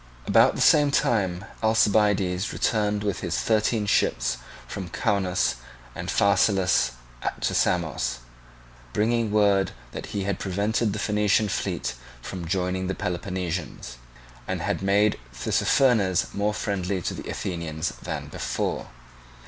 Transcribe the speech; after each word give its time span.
About 0.25 0.55
the 0.55 0.61
same 0.61 0.89
time 0.89 1.45
Alcibiades 1.61 2.51
returned 2.51 3.03
with 3.03 3.19
his 3.19 3.37
thirteen 3.37 3.85
ships 3.85 4.37
from 4.67 4.89
Caunus 4.89 5.57
and 5.93 6.09
Phaselis 6.09 6.93
to 7.41 7.53
Samos, 7.53 8.17
bringing 8.93 9.29
word 9.29 9.73
that 9.91 10.07
he 10.07 10.23
had 10.23 10.39
prevented 10.39 10.93
the 10.93 10.97
Phoenician 10.97 11.49
fleet 11.49 11.93
from 12.19 12.47
joining 12.47 12.87
the 12.87 12.95
Peloponnesians, 12.95 13.97
and 14.47 14.63
had 14.63 14.81
made 14.81 15.19
Tissaphernes 15.35 16.33
more 16.33 16.55
friendly 16.55 16.99
to 17.03 17.13
the 17.13 17.29
Athenians 17.29 17.89
than 18.01 18.25
before. 18.29 18.87